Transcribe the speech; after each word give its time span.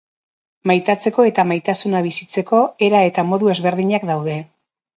Maitatzeko 0.71 1.25
eta 1.31 1.45
maitasuna 1.51 2.01
bizitzeko 2.07 2.63
era 2.89 3.05
eta 3.13 3.29
modu 3.35 3.55
ezberdinak 3.57 4.13
daude. 4.15 4.43